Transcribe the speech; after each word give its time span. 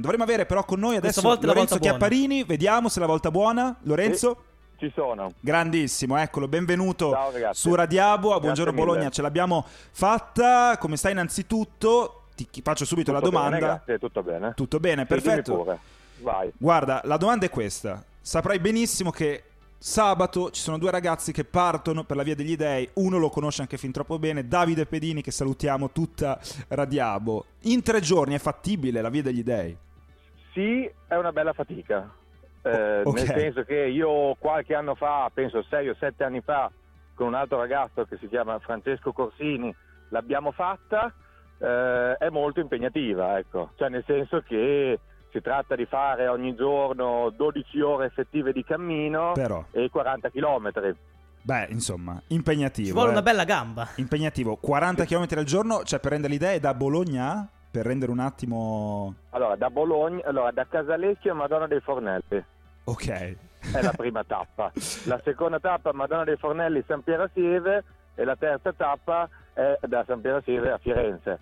Dovremmo 0.00 0.24
avere 0.24 0.46
però 0.46 0.64
con 0.64 0.78
noi 0.80 0.96
adesso 0.96 1.20
volta 1.20 1.46
Lorenzo 1.46 1.76
volta 1.76 1.90
buona. 1.90 1.98
Chiapparini, 2.08 2.44
vediamo 2.44 2.88
se 2.88 2.98
è 2.98 3.00
la 3.00 3.06
volta 3.08 3.30
buona. 3.30 3.76
Lorenzo? 3.82 4.44
Ci 4.78 4.90
sono. 4.94 5.32
Grandissimo, 5.40 6.16
eccolo, 6.16 6.48
benvenuto 6.48 7.10
Ciao, 7.10 7.52
su 7.52 7.74
Radiabo, 7.74 8.28
a 8.28 8.32
Grazie 8.32 8.40
Buongiorno 8.40 8.72
mille. 8.72 8.84
Bologna, 8.84 9.08
ce 9.10 9.20
l'abbiamo 9.22 9.66
fatta. 9.92 10.76
Come 10.78 10.96
stai 10.96 11.12
innanzitutto? 11.12 12.22
Ti 12.34 12.48
faccio 12.62 12.86
subito 12.86 13.12
Tutto 13.12 13.24
la 13.24 13.30
bene, 13.30 13.44
domanda. 13.44 13.66
grazie, 13.66 13.98
tutto 13.98 14.22
bene. 14.22 14.52
Tutto 14.56 14.80
bene, 14.80 15.02
Sì, 15.02 15.06
perfetto. 15.06 15.78
Vai. 16.22 16.50
Guarda, 16.56 17.02
la 17.04 17.18
domanda 17.18 17.44
è 17.44 17.50
questa. 17.50 18.02
Saprai 18.22 18.58
benissimo 18.58 19.10
che 19.10 19.44
sabato 19.76 20.50
ci 20.50 20.60
sono 20.62 20.78
due 20.78 20.90
ragazzi 20.90 21.32
che 21.32 21.44
partono 21.44 22.04
per 22.04 22.16
la 22.16 22.22
via 22.22 22.34
degli 22.34 22.56
dei. 22.56 22.88
Uno 22.94 23.18
lo 23.18 23.28
conosce 23.28 23.60
anche 23.60 23.76
fin 23.76 23.92
troppo 23.92 24.18
bene, 24.18 24.48
Davide 24.48 24.86
Pedini, 24.86 25.20
che 25.20 25.30
salutiamo 25.30 25.90
tutta 25.90 26.38
Radiabo. 26.68 27.44
In 27.64 27.82
tre 27.82 28.00
giorni 28.00 28.34
è 28.34 28.38
fattibile 28.38 29.02
la 29.02 29.10
via 29.10 29.22
degli 29.22 29.42
dei? 29.42 29.76
Sì, 30.52 30.90
è 31.06 31.14
una 31.16 31.32
bella 31.32 31.52
fatica. 31.52 32.10
Eh, 32.62 33.02
Ok. 33.04 33.14
Nel 33.16 33.26
senso 33.26 33.62
che 33.64 33.86
io 33.86 34.34
qualche 34.38 34.74
anno 34.74 34.94
fa, 34.94 35.30
penso 35.32 35.62
sei 35.70 35.88
o 35.88 35.94
sette 35.98 36.24
anni 36.24 36.40
fa, 36.42 36.70
con 37.14 37.28
un 37.28 37.34
altro 37.34 37.58
ragazzo 37.58 38.04
che 38.04 38.16
si 38.18 38.28
chiama 38.28 38.58
Francesco 38.58 39.12
Corsini, 39.12 39.74
l'abbiamo 40.10 40.52
fatta. 40.52 41.12
eh, 41.62 42.16
è 42.18 42.28
molto 42.30 42.60
impegnativa, 42.60 43.38
ecco. 43.38 43.72
Cioè, 43.76 43.88
nel 43.90 44.02
senso 44.06 44.40
che 44.40 44.98
si 45.30 45.40
tratta 45.42 45.76
di 45.76 45.84
fare 45.84 46.26
ogni 46.26 46.54
giorno 46.54 47.30
12 47.36 47.80
ore 47.82 48.06
effettive 48.06 48.52
di 48.52 48.64
cammino 48.64 49.32
Però, 49.32 49.62
e 49.70 49.88
40 49.90 50.30
chilometri. 50.30 50.94
beh, 51.42 51.66
insomma, 51.68 52.20
impegnativo. 52.28 52.88
Ci 52.88 52.92
vuole 52.94 53.08
eh. 53.08 53.12
una 53.12 53.22
bella 53.22 53.44
gamba. 53.44 53.88
Impegnativo, 53.96 54.56
40 54.56 55.04
km 55.04 55.26
al 55.36 55.44
giorno, 55.44 55.82
cioè 55.84 56.00
per 56.00 56.12
rendere 56.12 56.32
l'idea 56.32 56.52
è 56.52 56.60
da 56.60 56.72
Bologna 56.74 57.30
a? 57.32 57.48
Per 57.70 57.86
rendere 57.86 58.10
un 58.10 58.18
attimo... 58.18 59.14
Allora, 59.30 59.54
da 59.56 59.70
Bologna, 59.70 60.22
allora, 60.24 60.50
da 60.50 60.66
Casalecchio 60.66 61.32
a 61.32 61.34
Madonna 61.36 61.66
dei 61.66 61.80
Fornelli. 61.80 62.44
Ok, 62.84 63.08
è 63.08 63.82
la 63.82 63.92
prima 63.96 64.24
tappa. 64.24 64.72
La 65.04 65.20
seconda 65.22 65.60
tappa 65.60 65.92
Madonna 65.92 66.24
dei 66.24 66.36
Fornelli 66.36 66.82
San 66.86 67.02
Piero 67.02 67.24
a 67.24 67.30
Sieve 67.32 67.84
e 68.14 68.24
la 68.24 68.34
terza 68.36 68.72
tappa 68.72 69.28
è 69.52 69.78
da 69.86 70.02
San 70.06 70.20
Piero 70.20 70.38
a 70.38 70.42
Sieve 70.42 70.72
a 70.72 70.78
Firenze. 70.78 71.38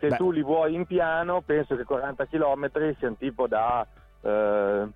Se 0.00 0.08
Beh. 0.08 0.16
tu 0.16 0.30
li 0.32 0.42
vuoi 0.42 0.74
in 0.74 0.86
piano, 0.86 1.40
penso 1.42 1.76
che 1.76 1.84
40 1.84 2.26
km 2.26 2.70
siano 2.98 3.16
tipo 3.16 3.46
da 3.46 3.86
eh, 4.22 4.86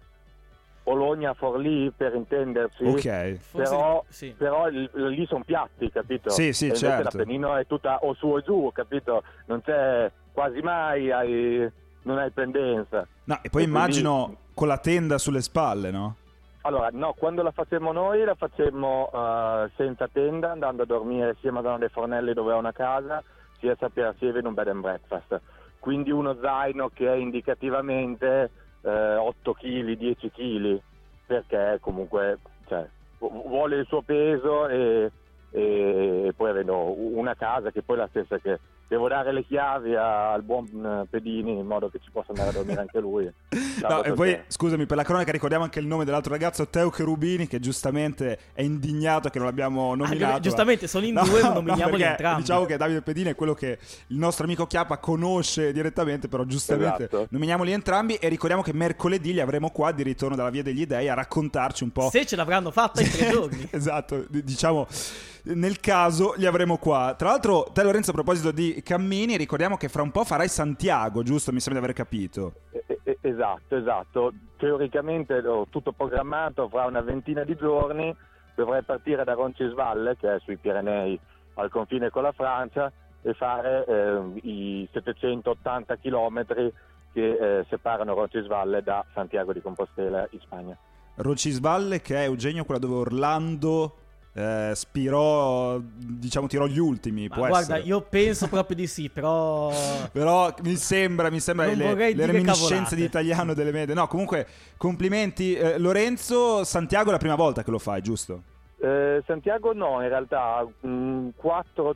Bologna 0.82 1.30
a 1.30 1.34
Forlì 1.34 1.92
per 1.96 2.14
intenderci. 2.14 2.84
ok. 2.84 3.38
Però, 3.52 4.04
sì. 4.08 4.34
però 4.36 4.66
lì 4.66 5.26
sono 5.26 5.44
piatti, 5.44 5.90
capito? 5.90 6.30
Sì, 6.30 6.52
sì, 6.52 6.68
E 6.68 6.74
certo. 6.74 7.02
l'Appennino 7.16 7.54
è 7.56 7.66
tutta 7.66 7.98
o 8.02 8.14
su 8.14 8.26
o 8.28 8.40
giù, 8.40 8.70
capito? 8.72 9.22
Non 9.46 9.60
c'è 9.62 10.10
quasi 10.32 10.60
mai, 10.60 11.10
hai- 11.10 11.70
non 12.02 12.18
hai 12.18 12.30
pendenza. 12.30 13.06
No, 13.24 13.34
e 13.34 13.36
poi 13.36 13.42
E 13.42 13.50
quindi- 13.50 13.70
immagino 13.70 14.36
con 14.54 14.68
la 14.68 14.78
tenda 14.78 15.18
sulle 15.18 15.40
spalle, 15.42 15.90
no? 15.90 16.16
Allora, 16.64 16.88
no, 16.92 17.14
quando 17.14 17.42
la 17.42 17.50
facemmo 17.50 17.90
noi 17.92 18.22
la 18.24 18.34
facemmo 18.36 19.10
eh, 19.12 19.70
senza 19.76 20.06
tenda, 20.08 20.52
andando 20.52 20.82
a 20.82 20.86
dormire 20.86 21.36
sia 21.40 21.50
a 21.50 21.54
Madonna 21.54 21.78
dei 21.78 21.88
Fornelli 21.88 22.32
dove 22.34 22.52
ho 22.52 22.58
una 22.58 22.72
casa, 22.72 23.22
sia 23.58 23.72
a 23.72 23.76
Sapere 23.78 24.14
Sieve 24.18 24.38
in 24.40 24.46
un 24.46 24.54
bed 24.54 24.68
and 24.68 24.80
breakfast. 24.80 25.40
Quindi 25.80 26.12
uno 26.12 26.36
zaino 26.40 26.90
che 26.94 27.08
è 27.12 27.16
indicativamente 27.16 28.50
eh, 28.82 29.14
8 29.16 29.52
kg, 29.54 29.92
10 29.96 30.30
kg, 30.30 30.80
perché 31.26 31.78
comunque 31.80 32.38
cioè, 32.68 32.86
vu- 33.18 33.48
vuole 33.48 33.76
il 33.78 33.86
suo 33.86 34.02
peso 34.02 34.68
e, 34.68 35.10
e 35.50 36.32
poi 36.36 36.50
avendo 36.50 36.94
una 37.16 37.34
casa 37.34 37.70
che 37.72 37.82
poi 37.82 37.96
è 37.96 38.00
la 38.00 38.08
stessa 38.08 38.38
che 38.38 38.58
devo 38.92 39.08
dare 39.08 39.32
le 39.32 39.42
chiavi 39.46 39.94
al 39.96 40.42
buon 40.42 40.66
eh, 40.66 41.06
Pedini 41.08 41.52
in 41.58 41.66
modo 41.66 41.88
che 41.88 41.98
ci 42.04 42.10
possa 42.12 42.32
andare 42.32 42.50
a 42.50 42.52
dormire 42.52 42.80
anche 42.80 43.00
lui. 43.00 43.32
No, 43.82 44.04
e 44.04 44.12
poi, 44.12 44.38
scusami, 44.46 44.86
per 44.86 44.96
la 44.96 45.02
cronaca 45.02 45.32
ricordiamo 45.32 45.64
anche 45.64 45.80
il 45.80 45.86
nome 45.86 46.04
dell'altro 46.04 46.30
ragazzo, 46.30 46.68
Teo 46.68 46.90
Cherubini, 46.90 47.48
che 47.48 47.58
giustamente 47.58 48.38
è 48.52 48.62
indignato 48.62 49.28
che 49.30 49.38
non 49.38 49.46
l'abbiamo 49.48 49.94
nominato. 49.94 50.36
Ah, 50.36 50.40
giustamente, 50.40 50.86
sono 50.86 51.06
in 51.06 51.14
No, 51.14 51.24
due, 51.24 51.40
no, 51.42 51.54
nominiamoli 51.54 51.90
perché 51.90 52.06
entrambi. 52.10 52.40
Diciamo 52.42 52.64
che 52.66 52.76
Davide 52.76 53.02
Pedini 53.02 53.30
è 53.30 53.34
quello 53.34 53.54
che 53.54 53.78
il 54.08 54.16
nostro 54.18 54.44
amico 54.44 54.66
Chiappa 54.66 54.98
conosce 54.98 55.72
direttamente, 55.72 56.28
però 56.28 56.44
giustamente 56.44 57.04
Esatto. 57.04 57.26
nominiamoli 57.30 57.72
entrambi 57.72 58.14
e 58.16 58.28
ricordiamo 58.28 58.62
che 58.62 58.72
mercoledì 58.74 59.32
li 59.32 59.40
avremo 59.40 59.70
qua 59.70 59.90
di 59.90 60.02
ritorno 60.02 60.36
dalla 60.36 60.50
Via 60.50 60.62
degli 60.62 60.86
Dei 60.86 61.08
a 61.08 61.14
raccontarci 61.14 61.82
un 61.82 61.90
po'... 61.90 62.10
Se 62.10 62.24
ce 62.26 62.36
l'avranno 62.36 62.70
fatta 62.70 63.00
in 63.00 63.10
tre 63.10 63.30
giorni. 63.32 63.68
esatto, 63.70 64.24
diciamo 64.28 64.86
nel 65.44 65.80
caso 65.80 66.34
li 66.36 66.46
avremo 66.46 66.76
qua. 66.76 67.14
Tra 67.16 67.30
l'altro, 67.30 67.68
te 67.72 67.82
Lorenzo 67.82 68.10
a 68.10 68.14
proposito 68.14 68.52
di 68.52 68.80
cammini, 68.82 69.36
ricordiamo 69.36 69.76
che 69.76 69.88
fra 69.88 70.02
un 70.02 70.10
po' 70.10 70.24
farai 70.24 70.48
Santiago, 70.48 71.22
giusto? 71.22 71.52
Mi 71.52 71.60
sembra 71.60 71.80
di 71.80 71.90
aver 71.90 71.96
capito. 71.96 72.52
Esatto, 73.20 73.76
esatto. 73.76 74.32
Teoricamente 74.56 75.38
ho 75.38 75.66
tutto 75.68 75.92
programmato 75.92 76.68
fra 76.68 76.86
una 76.86 77.00
ventina 77.00 77.44
di 77.44 77.56
giorni. 77.56 78.14
Dovrei 78.54 78.82
partire 78.82 79.24
da 79.24 79.32
Roncisvalle, 79.34 80.16
che 80.16 80.34
è 80.34 80.40
sui 80.40 80.56
Pirenei, 80.56 81.18
al 81.54 81.70
confine 81.70 82.10
con 82.10 82.22
la 82.22 82.32
Francia, 82.32 82.92
e 83.22 83.32
fare 83.34 83.84
eh, 83.86 84.40
i 84.42 84.88
780 84.92 85.96
chilometri 85.96 86.72
che 87.12 87.60
eh, 87.60 87.66
separano 87.68 88.14
Roncisvalle 88.14 88.82
da 88.82 89.04
Santiago 89.14 89.52
di 89.52 89.60
Compostela 89.60 90.26
in 90.30 90.40
Spagna. 90.40 90.76
Rocisvalle 91.14 92.00
che 92.00 92.16
è 92.16 92.22
Eugenio, 92.24 92.64
quella 92.64 92.80
dove 92.80 92.94
Orlando 92.94 93.96
eh, 94.34 94.72
spirò, 94.74 95.78
diciamo, 95.78 96.46
tirò 96.46 96.66
gli 96.66 96.78
ultimi. 96.78 97.28
Ma 97.28 97.34
può 97.34 97.46
guarda, 97.48 97.74
essere. 97.76 97.88
io 97.88 98.00
penso 98.00 98.48
proprio 98.48 98.76
di 98.76 98.86
sì, 98.86 99.08
però... 99.08 99.70
Però 100.12 100.52
mi 100.62 100.76
sembra, 100.76 101.30
mi 101.30 101.40
sembra 101.40 101.66
Non 101.66 101.76
le, 101.76 102.14
le 102.14 102.26
reminiscenze 102.26 102.66
cavolate. 102.66 102.96
di 102.96 103.02
italiano 103.04 103.54
delle 103.54 103.72
medie. 103.72 103.94
No, 103.94 104.06
comunque, 104.06 104.46
complimenti. 104.76 105.54
Eh, 105.54 105.78
Lorenzo, 105.78 106.64
Santiago 106.64 107.08
è 107.08 107.12
la 107.12 107.18
prima 107.18 107.34
volta 107.34 107.62
che 107.62 107.70
lo 107.70 107.78
fai, 107.78 108.02
giusto? 108.02 108.42
Eh, 108.78 109.22
Santiago 109.26 109.72
no, 109.72 110.02
in 110.02 110.08
realtà 110.08 110.66
4-5 110.82 111.94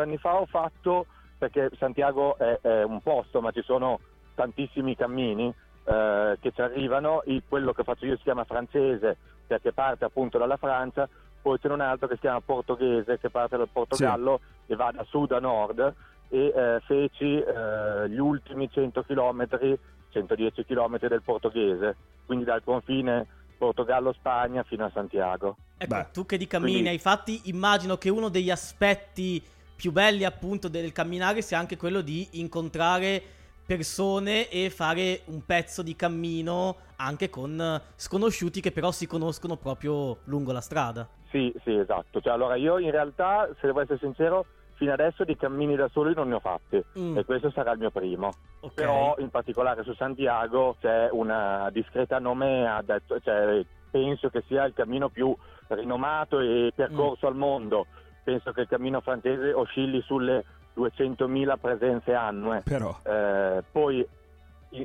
anni 0.00 0.16
fa 0.18 0.40
ho 0.40 0.46
fatto, 0.46 1.06
perché 1.38 1.70
Santiago 1.78 2.36
è, 2.38 2.58
è 2.62 2.82
un 2.84 3.00
posto, 3.02 3.40
ma 3.40 3.50
ci 3.50 3.62
sono 3.62 4.00
tantissimi 4.34 4.96
cammini 4.96 5.52
eh, 5.84 6.36
che 6.40 6.52
ci 6.52 6.60
arrivano, 6.60 7.22
quello 7.48 7.72
che 7.72 7.84
faccio 7.84 8.06
io 8.06 8.16
si 8.16 8.22
chiama 8.22 8.44
francese 8.44 9.16
perché 9.46 9.72
parte 9.72 10.04
appunto 10.04 10.38
dalla 10.38 10.56
Francia, 10.56 11.08
poi 11.46 11.60
c'è 11.60 11.68
un 11.68 11.80
altro 11.80 12.08
che 12.08 12.14
si 12.14 12.22
chiama 12.22 12.40
portoghese 12.40 13.20
che 13.20 13.30
parte 13.30 13.56
dal 13.56 13.68
Portogallo 13.72 14.40
e 14.66 14.74
va 14.74 14.90
da 14.90 15.06
sud 15.08 15.30
a 15.30 15.38
nord 15.38 15.94
e 16.28 16.52
eh, 16.52 16.80
feci 16.84 17.38
eh, 17.38 18.08
gli 18.08 18.18
ultimi 18.18 18.68
100 18.68 19.04
km, 19.04 19.46
110 20.10 20.64
km 20.64 21.06
del 21.06 21.22
portoghese, 21.22 21.94
quindi 22.26 22.44
dal 22.44 22.64
confine 22.64 23.24
Portogallo-Spagna 23.58 24.64
fino 24.64 24.86
a 24.86 24.90
Santiago. 24.92 25.56
Ecco, 25.78 25.94
Beh, 25.94 26.06
tu 26.12 26.26
che 26.26 26.36
di 26.36 26.48
cammini 26.48 26.72
quindi- 26.72 26.88
hai 26.88 26.98
fatti, 26.98 27.42
immagino 27.44 27.96
che 27.96 28.08
uno 28.08 28.28
degli 28.28 28.50
aspetti 28.50 29.40
più 29.76 29.92
belli 29.92 30.24
appunto 30.24 30.66
del 30.66 30.90
camminare 30.90 31.42
sia 31.42 31.60
anche 31.60 31.76
quello 31.76 32.00
di 32.00 32.26
incontrare 32.40 33.22
persone 33.66 34.48
e 34.48 34.70
fare 34.70 35.22
un 35.26 35.44
pezzo 35.44 35.82
di 35.82 35.96
cammino 35.96 36.76
anche 36.96 37.28
con 37.28 37.80
sconosciuti 37.96 38.60
che 38.60 38.70
però 38.72 38.90
si 38.92 39.06
conoscono 39.06 39.56
proprio 39.56 40.18
lungo 40.24 40.52
la 40.52 40.60
strada. 40.60 41.06
Sì, 41.30 41.52
sì, 41.64 41.74
esatto. 41.76 42.20
Cioè, 42.20 42.32
allora 42.32 42.54
io 42.54 42.78
in 42.78 42.90
realtà, 42.90 43.48
se 43.60 43.66
devo 43.66 43.80
essere 43.80 43.98
sincero, 43.98 44.46
fino 44.74 44.92
adesso 44.92 45.24
di 45.24 45.36
cammini 45.36 45.74
da 45.74 45.88
soli 45.88 46.14
non 46.14 46.28
ne 46.28 46.34
ho 46.34 46.40
fatti 46.40 46.82
Mm, 46.98 47.16
e 47.18 47.24
questo 47.24 47.50
sarà 47.50 47.72
il 47.72 47.78
mio 47.78 47.90
primo. 47.90 48.30
ok. 48.60 48.72
Però 48.74 49.14
in 49.18 49.30
particolare 49.30 49.82
su 49.82 49.92
Santiago 49.94 50.76
c'è 50.80 51.08
una 51.10 51.68
discreta 51.72 52.18
nomea, 52.18 52.80
detto- 52.82 53.18
cioè, 53.20 53.64
penso 53.90 54.28
che 54.30 54.42
sia 54.46 54.64
il 54.64 54.72
cammino 54.74 55.08
più 55.08 55.34
rinomato 55.68 56.38
e 56.40 56.72
percorso 56.74 57.26
al 57.26 57.34
mondo. 57.34 57.86
Penso 58.22 58.52
che 58.52 58.62
il 58.62 58.68
cammino 58.68 59.00
francese 59.00 59.52
oscilli 59.52 60.00
sulle 60.02 60.44
200.000 60.76 61.56
presenze 61.56 62.12
annue. 62.14 62.62
Però. 62.64 62.96
Eh, 63.02 63.64
poi 63.70 64.06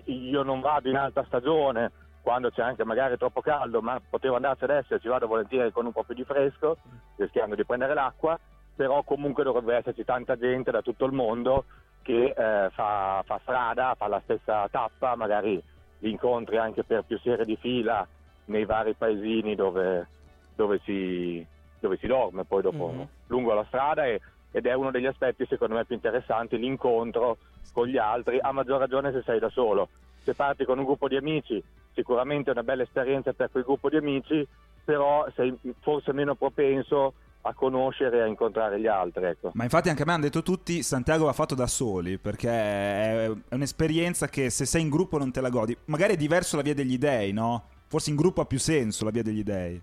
io 0.05 0.43
non 0.43 0.61
vado 0.61 0.89
in 0.89 0.95
alta 0.95 1.23
stagione 1.25 1.91
quando 2.21 2.49
c'è 2.51 2.61
anche 2.61 2.85
magari 2.85 3.17
troppo 3.17 3.41
caldo, 3.41 3.81
ma 3.81 3.99
potevo 4.07 4.35
andarci 4.35 4.63
adesso 4.63 4.95
e 4.95 4.99
ci 4.99 5.07
vado 5.07 5.27
volentieri 5.27 5.71
con 5.71 5.85
un 5.85 5.91
po' 5.91 6.03
più 6.03 6.15
di 6.15 6.23
fresco, 6.23 6.77
rischiando 7.17 7.55
di 7.55 7.65
prendere 7.65 7.93
l'acqua, 7.93 8.39
però 8.75 9.03
comunque 9.03 9.43
dovrebbe 9.43 9.75
esserci 9.75 10.05
tanta 10.05 10.37
gente 10.37 10.71
da 10.71 10.81
tutto 10.81 11.05
il 11.05 11.11
mondo 11.11 11.65
che 12.03 12.33
eh, 12.35 12.69
fa, 12.71 13.21
fa 13.25 13.39
strada, 13.41 13.95
fa 13.97 14.07
la 14.07 14.21
stessa 14.23 14.67
tappa, 14.69 15.15
magari 15.15 15.61
li 15.99 16.09
incontri 16.09 16.57
anche 16.57 16.83
per 16.83 17.03
più 17.03 17.19
serie 17.19 17.45
di 17.45 17.57
fila 17.57 18.07
nei 18.45 18.65
vari 18.65 18.93
paesini 18.93 19.55
dove, 19.55 20.07
dove 20.55 20.79
si, 20.83 21.45
dove 21.79 21.97
si 21.97 22.07
dorme 22.07 22.43
poi 22.45 22.61
dopo 22.61 22.87
Mhm. 22.87 23.07
lungo 23.27 23.53
la 23.53 23.65
strada 23.65 24.05
e- 24.05 24.21
ed 24.51 24.65
è 24.65 24.73
uno 24.73 24.91
degli 24.91 25.05
aspetti 25.05 25.45
secondo 25.47 25.75
me 25.75 25.85
più 25.85 25.95
interessanti, 25.95 26.57
l'incontro 26.57 27.37
con 27.71 27.87
gli 27.87 27.97
altri, 27.97 28.39
a 28.39 28.51
maggior 28.51 28.79
ragione 28.79 29.11
se 29.11 29.21
sei 29.23 29.39
da 29.39 29.49
solo. 29.49 29.89
Se 30.23 30.33
parti 30.33 30.65
con 30.65 30.77
un 30.77 30.85
gruppo 30.85 31.07
di 31.07 31.15
amici, 31.15 31.63
sicuramente 31.93 32.49
è 32.49 32.53
una 32.53 32.63
bella 32.63 32.83
esperienza 32.83 33.33
per 33.33 33.49
quel 33.49 33.63
gruppo 33.63 33.89
di 33.89 33.97
amici, 33.97 34.45
però 34.83 35.25
sei 35.35 35.57
forse 35.79 36.13
meno 36.13 36.35
propenso 36.35 37.13
a 37.43 37.53
conoscere 37.53 38.17
e 38.17 38.21
a 38.21 38.27
incontrare 38.27 38.79
gli 38.79 38.87
altri. 38.87 39.25
Ecco. 39.25 39.51
Ma 39.53 39.63
infatti 39.63 39.89
anche 39.89 40.03
a 40.03 40.05
me 40.05 40.11
hanno 40.13 40.23
detto 40.23 40.43
tutti 40.43 40.83
Santiago 40.83 41.25
va 41.25 41.33
fatto 41.33 41.55
da 41.55 41.67
soli, 41.67 42.17
perché 42.17 42.49
è 42.49 43.31
un'esperienza 43.49 44.27
che 44.27 44.49
se 44.49 44.65
sei 44.65 44.81
in 44.81 44.89
gruppo 44.89 45.17
non 45.17 45.31
te 45.31 45.41
la 45.41 45.49
godi. 45.49 45.75
Magari 45.85 46.13
è 46.13 46.17
diverso 46.17 46.55
la 46.55 46.61
via 46.61 46.75
degli 46.75 46.97
dei, 46.97 47.31
no? 47.31 47.63
Forse 47.87 48.09
in 48.09 48.15
gruppo 48.15 48.41
ha 48.41 48.45
più 48.45 48.59
senso 48.59 49.05
la 49.05 49.11
via 49.11 49.23
degli 49.23 49.43
dei. 49.43 49.81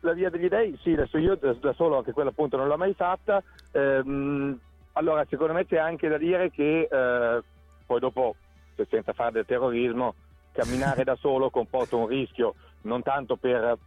La 0.00 0.12
via 0.12 0.30
degli 0.30 0.48
dei, 0.48 0.78
sì, 0.82 0.92
adesso 0.92 1.18
io 1.18 1.36
da 1.36 1.72
solo 1.74 1.98
anche 1.98 2.12
quella 2.12 2.30
appunto 2.30 2.56
non 2.56 2.68
l'ho 2.68 2.76
mai 2.76 2.94
fatta. 2.94 3.42
Ehm, 3.72 4.58
allora, 4.92 5.24
secondo 5.28 5.52
me 5.52 5.66
c'è 5.66 5.76
anche 5.76 6.08
da 6.08 6.16
dire 6.16 6.50
che 6.50 6.88
eh, 6.90 7.42
poi 7.86 8.00
dopo, 8.00 8.36
se- 8.76 8.86
senza 8.88 9.12
fare 9.12 9.32
del 9.32 9.46
terrorismo, 9.46 10.14
camminare 10.52 11.04
da 11.04 11.16
solo 11.16 11.50
comporta 11.50 11.96
un 11.96 12.06
rischio, 12.06 12.54
non 12.82 13.02
tanto 13.02 13.36
per 13.36 13.78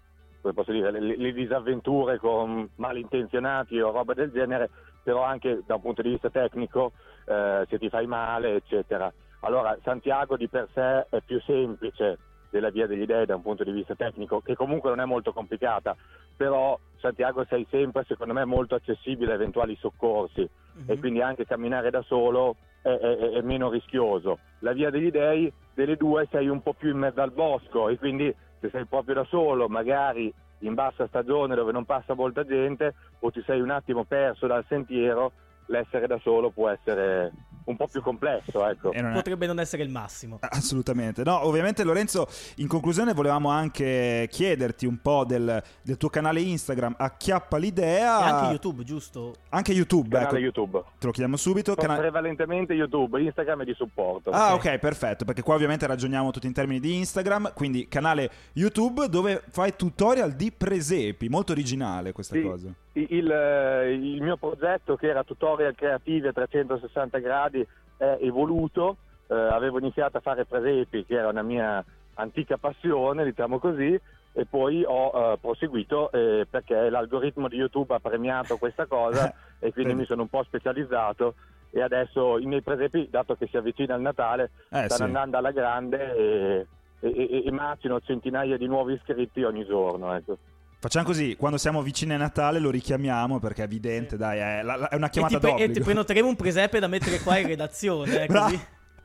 come 0.44 0.54
posso 0.54 0.74
dire, 0.74 0.92
le, 0.92 1.16
le 1.16 1.32
disavventure 1.32 2.20
con 2.20 2.70
malintenzionati 2.76 3.80
o 3.80 3.92
roba 3.92 4.14
del 4.14 4.30
genere, 4.30 4.70
però 5.02 5.24
anche 5.24 5.62
da 5.66 5.76
un 5.76 5.82
punto 5.82 6.02
di 6.02 6.10
vista 6.10 6.30
tecnico, 6.30 6.92
eh, 7.26 7.66
se 7.70 7.80
ti 7.80 7.88
fai 7.88 8.06
male, 8.06 8.56
eccetera. 8.56 9.12
Allora, 9.40 9.76
Santiago 9.84 10.36
di 10.36 10.50
per 10.50 10.68
sé 10.74 11.08
è 11.10 11.22
più 11.26 11.40
semplice 11.42 12.18
della 12.54 12.70
via 12.70 12.86
degli 12.86 13.06
dei 13.08 13.26
da 13.26 13.36
un 13.36 13.42
punto 13.42 13.64
di 13.64 13.72
vista 13.72 13.96
tecnico, 13.96 14.40
che 14.42 14.54
comunque 14.56 14.92
non 14.92 15.00
è 15.00 15.06
molto 15.06 15.34
complicata, 15.34 15.98
però 16.38 16.80
Santiago 17.00 17.44
sei 17.46 17.66
sempre, 17.72 18.04
secondo 18.08 18.34
me, 18.34 18.46
molto 18.46 18.76
accessibile 18.76 19.32
a 19.32 19.36
eventuali 19.36 19.76
soccorsi 19.78 20.48
Mhm. 20.76 20.84
e 20.92 21.00
quindi 21.00 21.20
anche 21.22 21.46
camminare 21.46 21.90
da 21.90 22.04
solo 22.04 22.56
è, 22.84 22.90
è- 22.90 23.18
è 23.32 23.42
meno 23.42 23.72
rischioso. 23.72 24.38
La 24.60 24.72
via 24.72 24.92
degli 24.92 25.10
dei, 25.10 25.52
delle 25.74 25.96
due, 25.96 26.28
sei 26.30 26.48
un 26.48 26.62
po' 26.62 26.74
più 26.74 26.92
in 26.92 26.98
mezzo 27.00 27.22
al 27.22 27.32
bosco 27.32 27.90
e 27.90 27.98
quindi 27.98 28.32
se 28.60 28.70
sei 28.70 28.86
proprio 28.86 29.16
da 29.16 29.24
solo, 29.26 29.68
magari 29.68 30.32
in 30.60 30.76
bassa 30.76 31.08
stagione 31.08 31.56
dove 31.56 31.72
non 31.72 31.86
passa 31.86 32.14
molta 32.14 32.46
gente 32.46 32.94
o 33.20 33.32
ti 33.32 33.42
sei 33.48 33.62
un 33.62 33.72
attimo 33.72 34.04
perso 34.06 34.46
dal 34.46 34.64
sentiero, 34.68 35.32
l'essere 35.68 36.06
da 36.06 36.20
solo 36.20 36.52
può 36.52 36.70
essere 36.70 37.32
un 37.66 37.76
po' 37.76 37.88
più 37.88 38.02
complesso, 38.02 38.68
ecco. 38.68 38.92
E 38.92 39.02
non 39.02 39.12
è- 39.12 39.16
Potrebbe 39.16 39.46
non 39.48 39.60
essere 39.60 39.84
il 39.84 39.90
massimo. 39.90 40.38
Assolutamente. 40.42 41.24
No, 41.24 41.46
ovviamente 41.46 41.84
Lorenzo, 41.84 42.28
in 42.58 42.68
conclusione 42.68 43.14
volevamo 43.14 43.50
anche 43.50 44.28
chiederti 44.30 44.86
un 44.86 45.00
po' 45.02 45.24
del, 45.26 45.62
del 45.82 45.98
tuo 45.98 46.10
canale 46.10 46.42
Instagram, 46.42 46.96
acchiappa 46.98 47.58
l'idea. 47.58 48.20
E 48.20 48.30
anche 48.30 48.46
YouTube, 48.52 48.84
giusto? 48.84 49.36
Anche 49.50 49.72
YouTube, 49.74 50.10
Canale 50.10 50.28
ecco, 50.30 50.38
YouTube. 50.38 50.84
te 51.00 51.06
lo 51.06 51.12
chiediamo 51.12 51.38
subito. 51.38 51.76
Cana- 51.76 51.98
prevalentemente 51.98 52.74
YouTube, 52.74 53.22
Instagram 53.22 53.62
è 53.62 53.66
di 53.66 53.74
supporto. 53.74 54.30
Ah, 54.32 54.54
Ok. 54.54 54.66
ok, 54.66 54.78
perfetto, 54.80 55.26
perché 55.26 55.42
qua 55.42 55.56
ovviamente 55.56 55.86
ragioniamo 55.88 56.32
tutti 56.32 56.48
in 56.48 56.54
termini 56.54 56.80
di 56.80 56.96
Instagram, 56.98 57.54
quindi 57.54 57.88
canale 57.88 58.30
YouTube 58.54 59.08
dove 59.10 59.44
fai 59.50 59.76
tutorial 59.76 60.34
di 60.34 60.52
presepi, 60.52 61.30
molto 61.30 61.52
originale 61.52 62.12
questa 62.12 62.36
Sì. 62.36 62.42
cosa. 62.42 62.74
Il, 62.94 63.90
il 63.90 64.22
mio 64.22 64.38
progetto 64.38 64.96
che 64.96 65.08
era 65.08 65.24
tutorial 65.24 65.74
creativi 65.76 66.28
a 66.28 66.34
360 66.34 67.18
gradi 67.20 67.66
è 67.98 68.18
evoluto, 68.22 68.98
Eh, 69.28 69.34
avevo 69.36 69.80
iniziato 69.80 70.18
a 70.18 70.20
fare 70.22 70.44
presepi 70.46 71.06
che 71.06 71.16
era 71.16 71.30
una 71.30 71.42
mia 71.44 71.84
antica 72.16 72.58
passione, 72.58 73.24
diciamo 73.24 73.58
così, 73.58 73.98
e 74.34 74.46
poi 74.46 74.84
ho 74.86 75.12
eh, 75.16 75.38
proseguito 75.40 76.12
eh, 76.12 76.46
perché 76.48 76.90
l'algoritmo 76.90 77.48
di 77.48 77.56
YouTube 77.56 77.94
ha 77.96 78.00
premiato 78.00 78.58
questa 78.58 78.86
cosa 78.86 79.34
e 79.60 79.72
quindi 79.72 79.96
mi 79.96 80.06
sono 80.06 80.24
un 80.24 80.28
po' 80.28 80.44
specializzato 80.44 81.36
e 81.72 81.82
adesso 81.82 82.38
i 82.38 82.46
miei 82.46 82.62
presepi, 82.62 83.08
dato 83.10 83.36
che 83.36 83.48
si 83.48 83.56
avvicina 83.58 83.96
il 83.96 84.02
Natale, 84.02 84.52
Eh, 84.70 84.84
stanno 84.90 84.96
sì. 84.96 85.02
andando 85.04 85.38
alla 85.38 85.52
grande 85.52 86.16
e, 86.16 86.68
e, 87.00 87.10
e- 87.10 87.44
e 87.46 87.52
macino 87.52 88.02
centinaia 88.02 88.58
di 88.58 88.68
nuovi 88.68 88.94
iscritti 88.94 89.42
ogni 89.44 89.66
giorno. 89.66 90.14
Ecco. 90.14 90.38
Facciamo 90.84 91.06
così, 91.06 91.38
quando 91.38 91.58
siamo 91.58 91.82
vicini 91.82 92.12
a 92.14 92.18
Natale 92.18 92.60
lo 92.60 92.70
richiamiamo 92.70 93.40
perché 93.40 93.62
è 93.62 93.66
evidente, 93.66 94.18
dai, 94.18 94.38
è, 94.40 94.62
la- 94.64 94.76
la- 94.76 94.90
è 94.90 94.96
una 94.96 95.08
E 95.08 95.10
chiamata 95.12 95.36
ti, 95.36 95.40
pre- 95.40 95.50
e 95.52 95.52
d'obbligo. 95.54 95.74
ti 95.76 95.80
prenoteremo 95.80 96.28
un 96.28 96.36
presepe 96.36 96.80
da 96.80 96.88
mettere 96.88 97.20
qua 97.22 97.38
in 97.38 97.48
redazione. 97.56 98.24
eh, 98.24 98.26
Bra- 98.26 98.42
così. 98.44 98.60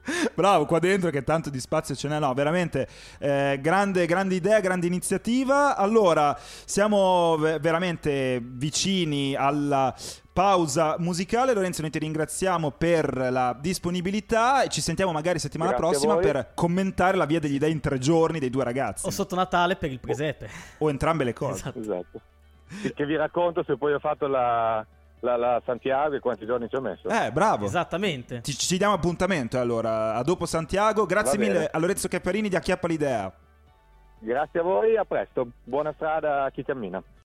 Bravo, 0.35 0.67
qua 0.67 0.81
dentro 0.81 1.11
che 1.11 1.23
tanto 1.23 1.51
di 1.51 1.61
spazio 1.61 1.95
ce 1.95 2.09
n'è, 2.09 2.19
no, 2.19 2.35
veramente 2.35 2.89
eh, 3.21 3.59
grande, 3.63 4.07
grande 4.07 4.35
idea, 4.35 4.59
grande 4.59 4.89
iniziativa. 4.89 5.77
Allora, 5.77 6.37
siamo 6.65 7.37
ve- 7.37 7.61
veramente 7.61 8.41
vicini 8.43 9.37
alla 9.37 9.95
pausa 10.39 10.95
musicale. 11.01 11.53
Lorenzo, 11.53 11.81
noi 11.81 11.91
ti 11.91 11.99
ringraziamo 11.99 12.71
per 12.71 13.13
la 13.33 13.57
disponibilità 13.61 14.63
e 14.63 14.69
ci 14.69 14.81
sentiamo 14.81 15.11
magari 15.11 15.41
settimana 15.41 15.73
Grazie 15.73 15.89
prossima 15.89 16.17
per 16.19 16.51
commentare 16.55 17.17
la 17.17 17.25
via 17.25 17.41
degli 17.41 17.59
dei 17.59 17.73
in 17.73 17.81
tre 17.81 17.99
giorni 17.99 18.39
dei 18.39 18.49
due 18.49 18.63
ragazzi. 18.63 19.05
O 19.05 19.11
sotto 19.11 19.35
Natale 19.35 19.75
per 19.75 19.91
il 19.91 19.99
presepe. 19.99 20.49
O 20.79 20.91
entrambe 20.91 21.25
le 21.25 21.33
cose. 21.33 21.73
Esatto. 21.75 21.81
Esatto. 21.81 22.21
Che- 22.95 23.05
vi 23.05 23.17
racconto 23.17 23.65
se 23.65 23.77
poi 23.77 23.95
ho 23.95 23.99
fatto 23.99 24.29
la, 24.29 24.87
la- 25.21 25.37
la 25.37 25.61
Santiago 25.67 26.15
e 26.15 26.21
quanti 26.21 26.47
giorni 26.47 26.69
ci 26.69 26.77
ho 26.77 26.81
messo. 26.83 27.09
Eh, 27.09 27.33
bravo. 27.33 27.65
Esattamente. 27.65 28.41
Ci, 28.45 28.57
ci 28.57 28.79
diamo 28.79 28.95
appuntamento 28.95 29.59
allora. 29.59 30.15
A 30.15 30.23
dopo 30.23 30.47
Santiago. 30.47 31.05
Grazie 31.05 31.37
Va 31.37 31.45
bene. 31.45 31.53
mille 31.53 31.69
a 31.73 31.79
Lorenzo 31.81 32.07
Capparini 32.07 32.49
di 32.49 32.55
Acchiappa 32.55 32.87
l'Idea. 32.87 33.33
Grazie 34.21 34.61
a 34.61 34.63
voi, 34.63 34.97
a 34.97 35.05
presto. 35.05 35.49
Buona 35.65 35.93
strada 35.97 36.45
a 36.45 36.51
chi 36.53 36.63
cammina. 36.63 37.03